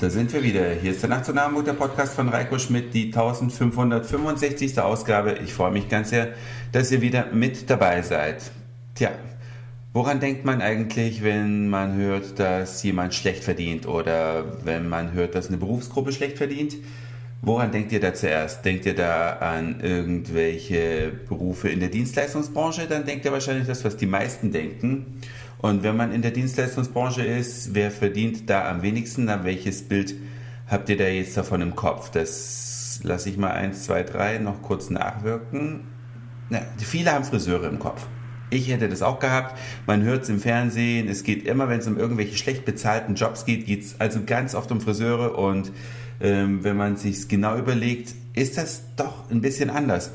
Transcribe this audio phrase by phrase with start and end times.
[0.00, 0.70] da sind wir wieder.
[0.80, 4.78] Hier ist der Nationalmut, der Podcast von Reiko Schmidt, die 1565.
[4.80, 5.38] Ausgabe.
[5.44, 6.34] Ich freue mich ganz sehr,
[6.72, 8.50] dass ihr wieder mit dabei seid.
[8.94, 9.10] Tja,
[9.92, 15.34] woran denkt man eigentlich, wenn man hört, dass jemand schlecht verdient oder wenn man hört,
[15.34, 16.76] dass eine Berufsgruppe schlecht verdient?
[17.42, 18.64] Woran denkt ihr da zuerst?
[18.64, 22.86] Denkt ihr da an irgendwelche Berufe in der Dienstleistungsbranche?
[22.88, 25.20] Dann denkt ihr wahrscheinlich das, was die meisten denken.
[25.64, 29.24] Und wenn man in der Dienstleistungsbranche ist, wer verdient da am wenigsten?
[29.24, 30.14] Na, welches Bild
[30.66, 32.10] habt ihr da jetzt davon im Kopf?
[32.10, 35.80] Das lasse ich mal eins, zwei, drei noch kurz nachwirken.
[36.50, 38.04] Na, viele haben Friseure im Kopf.
[38.50, 39.58] Ich hätte das auch gehabt.
[39.86, 41.08] Man hört es im Fernsehen.
[41.08, 44.54] Es geht immer, wenn es um irgendwelche schlecht bezahlten Jobs geht, geht es also ganz
[44.54, 45.38] oft um Friseure.
[45.38, 45.72] Und
[46.20, 50.10] ähm, wenn man sich genau überlegt, ist das doch ein bisschen anders.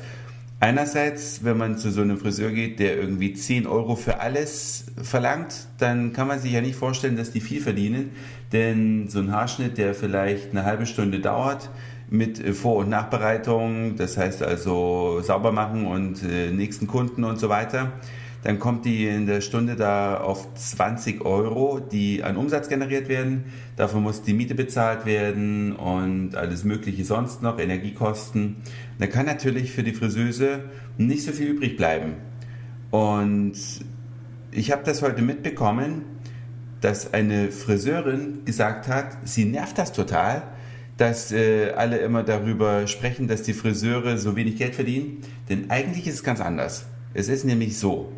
[0.62, 5.54] Einerseits, wenn man zu so einem Friseur geht, der irgendwie 10 Euro für alles verlangt,
[5.78, 8.10] dann kann man sich ja nicht vorstellen, dass die viel verdienen.
[8.52, 11.70] Denn so ein Haarschnitt, der vielleicht eine halbe Stunde dauert,
[12.10, 17.48] mit Vor- und Nachbereitung, das heißt also sauber machen und äh, nächsten Kunden und so
[17.48, 17.92] weiter,
[18.42, 23.44] dann kommt die in der Stunde da auf 20 Euro, die an Umsatz generiert werden.
[23.76, 28.56] Dafür muss die Miete bezahlt werden und alles Mögliche sonst noch, Energiekosten.
[28.98, 30.64] Da kann natürlich für die Friseuse
[30.96, 32.14] nicht so viel übrig bleiben.
[32.90, 33.54] Und
[34.52, 36.02] ich habe das heute mitbekommen,
[36.80, 40.42] dass eine Friseurin gesagt hat, sie nervt das total,
[40.96, 45.18] dass äh, alle immer darüber sprechen, dass die Friseure so wenig Geld verdienen.
[45.50, 46.86] Denn eigentlich ist es ganz anders.
[47.12, 48.12] Es ist nämlich so,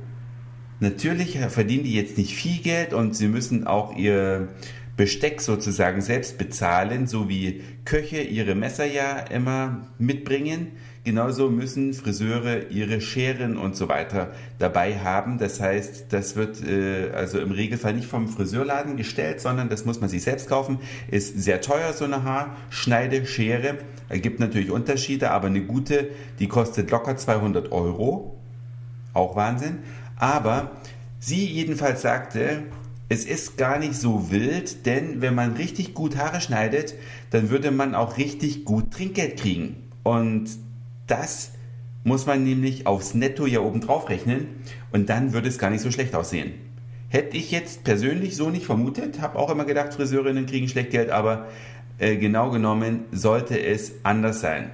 [0.83, 4.49] Natürlich verdienen die jetzt nicht viel Geld und sie müssen auch ihr
[4.97, 10.73] Besteck sozusagen selbst bezahlen, so wie Köche ihre Messer ja immer mitbringen.
[11.05, 15.39] Genauso müssen Friseure ihre Scheren und so weiter dabei haben.
[15.39, 20.01] Das heißt, das wird äh, also im Regelfall nicht vom Friseurladen gestellt, sondern das muss
[20.01, 20.81] man sich selbst kaufen.
[21.09, 23.79] Ist sehr teuer, so eine Haarschneideschere.
[24.15, 26.09] Gibt natürlich Unterschiede, aber eine gute,
[26.41, 28.37] die kostet locker 200 Euro.
[29.15, 29.79] Auch Wahnsinn.
[30.23, 30.71] Aber
[31.19, 32.63] sie jedenfalls sagte,
[33.09, 36.95] es ist gar nicht so wild, denn wenn man richtig gut Haare schneidet,
[37.31, 39.91] dann würde man auch richtig gut Trinkgeld kriegen.
[40.05, 40.49] Und
[41.09, 41.51] das
[42.05, 44.47] muss man nämlich aufs Netto ja oben drauf rechnen
[44.93, 46.53] und dann würde es gar nicht so schlecht aussehen.
[47.09, 51.11] Hätte ich jetzt persönlich so nicht vermutet, habe auch immer gedacht, Friseurinnen kriegen schlecht Geld,
[51.11, 51.49] aber
[51.99, 54.71] äh, genau genommen sollte es anders sein.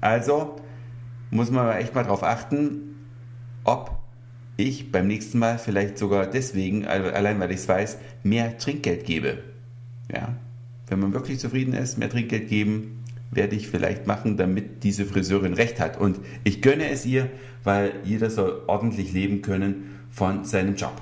[0.00, 0.54] Also
[1.32, 3.08] muss man echt mal darauf achten,
[3.64, 4.01] ob
[4.56, 9.38] ich beim nächsten Mal vielleicht sogar deswegen, allein weil ich es weiß, mehr Trinkgeld gebe.
[10.12, 10.34] Ja,
[10.88, 15.54] wenn man wirklich zufrieden ist, mehr Trinkgeld geben, werde ich vielleicht machen, damit diese Friseurin
[15.54, 15.98] recht hat.
[15.98, 17.30] Und ich gönne es ihr,
[17.64, 21.00] weil jeder soll ordentlich leben können von seinem Job.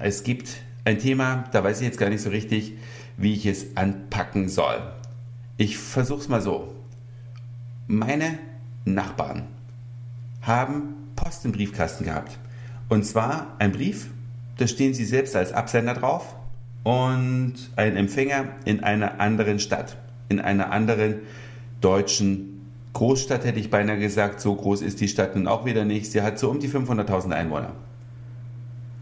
[0.00, 0.48] Es gibt
[0.84, 2.74] ein Thema, da weiß ich jetzt gar nicht so richtig,
[3.16, 4.82] wie ich es anpacken soll.
[5.56, 6.74] Ich versuche es mal so.
[7.86, 8.38] Meine
[8.84, 9.44] Nachbarn
[10.42, 12.38] haben Post im Briefkasten gehabt.
[12.90, 14.08] Und zwar ein Brief,
[14.58, 16.36] da stehen Sie selbst als Absender drauf
[16.82, 19.96] und ein Empfänger in einer anderen Stadt,
[20.28, 21.20] in einer anderen
[21.80, 24.40] deutschen Großstadt, hätte ich beinahe gesagt.
[24.40, 26.12] So groß ist die Stadt nun auch wieder nicht.
[26.12, 27.72] Sie hat so um die 500.000 Einwohner.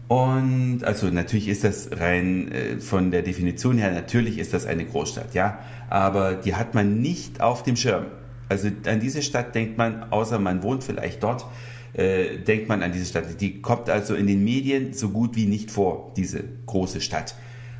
[0.07, 4.85] Und also natürlich ist das rein äh, von der Definition her, natürlich ist das eine
[4.85, 8.05] Großstadt, ja, aber die hat man nicht auf dem Schirm.
[8.49, 11.45] Also an diese Stadt denkt man, außer man wohnt vielleicht dort,
[11.93, 13.39] äh, denkt man an diese Stadt.
[13.39, 17.35] Die kommt also in den Medien so gut wie nicht vor, diese große Stadt.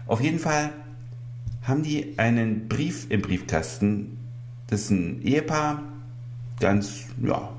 [0.07, 0.71] Auf jeden Fall
[1.63, 4.17] haben die einen Brief im Briefkasten.
[4.67, 5.83] Das ist ein Ehepaar,
[6.59, 7.49] ganz, ja,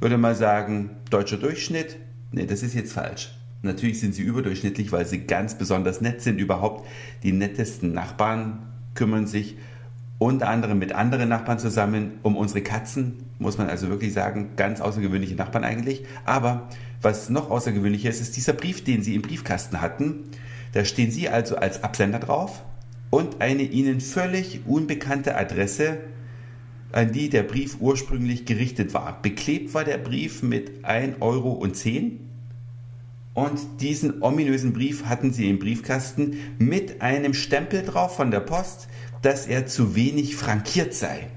[0.00, 1.96] würde mal sagen, deutscher Durchschnitt.
[2.32, 3.34] Ne, das ist jetzt falsch.
[3.62, 6.38] Natürlich sind sie überdurchschnittlich, weil sie ganz besonders nett sind.
[6.38, 6.86] Überhaupt
[7.22, 9.56] die nettesten Nachbarn kümmern sich
[10.18, 14.80] unter anderem mit anderen Nachbarn zusammen um unsere Katzen, muss man also wirklich sagen, ganz
[14.80, 16.04] außergewöhnliche Nachbarn eigentlich.
[16.24, 16.68] Aber
[17.00, 20.24] was noch außergewöhnlicher ist, ist dieser Brief, den sie im Briefkasten hatten.
[20.72, 22.64] Da stehen sie also als Absender drauf
[23.10, 25.98] und eine ihnen völlig unbekannte Adresse,
[26.90, 29.20] an die der Brief ursprünglich gerichtet war.
[29.22, 31.52] Beklebt war der Brief mit 1,10 Euro
[33.38, 38.88] und diesen ominösen Brief hatten sie im Briefkasten mit einem Stempel drauf von der Post,
[39.22, 41.28] dass er zu wenig frankiert sei.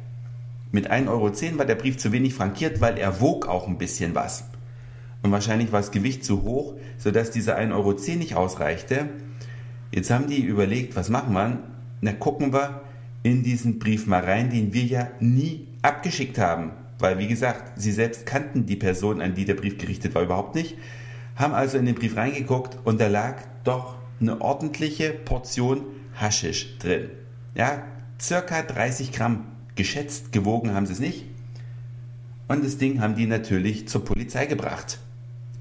[0.71, 4.15] Mit 1,10 Euro war der Brief zu wenig frankiert, weil er wog auch ein bisschen
[4.15, 4.45] was.
[5.21, 9.09] Und wahrscheinlich war das Gewicht zu hoch, sodass dieser 1,10 Euro nicht ausreichte.
[9.91, 11.59] Jetzt haben die überlegt, was machen wir?
[12.01, 12.81] Na, gucken wir
[13.21, 16.71] in diesen Brief mal rein, den wir ja nie abgeschickt haben.
[16.97, 20.55] Weil, wie gesagt, sie selbst kannten die Person, an die der Brief gerichtet war, überhaupt
[20.55, 20.77] nicht.
[21.35, 25.83] Haben also in den Brief reingeguckt und da lag doch eine ordentliche Portion
[26.15, 27.09] Haschisch drin.
[27.55, 27.83] Ja,
[28.19, 29.47] circa 30 Gramm.
[29.75, 31.25] Geschätzt, gewogen haben sie es nicht.
[32.47, 34.99] Und das Ding haben die natürlich zur Polizei gebracht.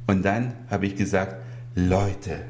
[0.08, 1.36] Und dann habe ich gesagt,
[1.76, 2.40] Leute,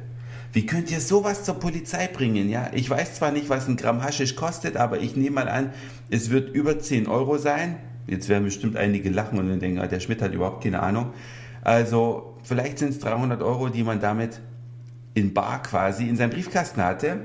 [0.52, 2.48] wie könnt ihr sowas zur Polizei bringen?
[2.48, 5.72] Ja, ich weiß zwar nicht, was ein Gramm Haschisch kostet, aber ich nehme mal an,
[6.08, 7.76] es wird über 10 Euro sein.
[8.06, 11.12] Jetzt werden bestimmt einige lachen und denken, ah, der Schmidt hat überhaupt keine Ahnung.
[11.62, 14.40] Also vielleicht sind es 300 Euro, die man damit
[15.14, 17.20] in Bar quasi in seinem Briefkasten hatte.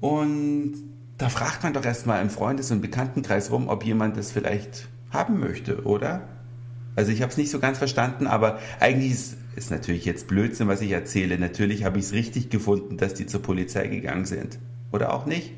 [0.00, 0.74] Und
[1.16, 5.38] da fragt man doch erstmal im Freundes- und Bekanntenkreis rum, ob jemand das vielleicht haben
[5.38, 6.22] möchte, oder?
[6.96, 10.66] Also ich habe es nicht so ganz verstanden, aber eigentlich ist, ist natürlich jetzt Blödsinn,
[10.66, 11.38] was ich erzähle.
[11.38, 14.58] Natürlich habe ich es richtig gefunden, dass die zur Polizei gegangen sind.
[14.90, 15.52] Oder auch nicht?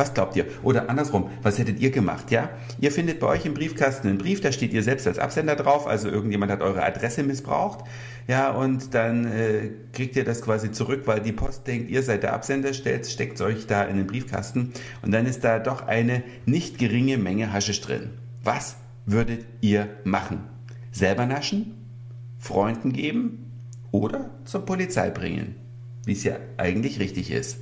[0.00, 0.46] Was glaubt ihr?
[0.62, 2.30] Oder andersrum, was hättet ihr gemacht?
[2.30, 2.48] Ja,
[2.80, 5.86] ihr findet bei euch im Briefkasten einen Brief, da steht ihr selbst als Absender drauf,
[5.86, 7.84] also irgendjemand hat eure Adresse missbraucht.
[8.26, 12.22] Ja, und dann äh, kriegt ihr das quasi zurück, weil die Post denkt, ihr seid
[12.22, 16.78] der Absender, steckt euch da in den Briefkasten und dann ist da doch eine nicht
[16.78, 18.08] geringe Menge Haschisch drin.
[18.42, 20.44] Was würdet ihr machen?
[20.92, 21.74] Selber naschen?
[22.38, 23.52] Freunden geben?
[23.90, 25.56] Oder zur Polizei bringen?
[26.06, 27.58] Wie es ja eigentlich richtig ist.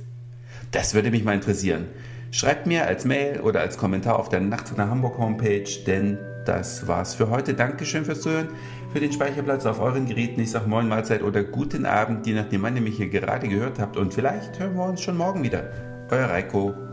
[0.71, 1.87] Das würde mich mal interessieren.
[2.31, 6.87] Schreibt mir als Mail oder als Kommentar auf der Nacht nach Hamburg Homepage, denn das
[6.87, 7.55] war's für heute.
[7.55, 8.49] Dankeschön fürs Zuhören,
[8.93, 10.41] für den Speicherplatz auf euren Geräten.
[10.41, 13.79] Ich sage Moin Mahlzeit oder guten Abend, je nachdem, wann ihr mich hier gerade gehört
[13.79, 13.97] habt.
[13.97, 15.71] Und vielleicht hören wir uns schon morgen wieder.
[16.11, 16.88] Euer Reiko.